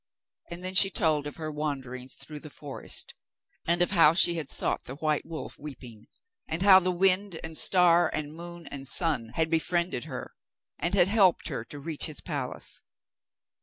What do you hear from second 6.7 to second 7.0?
the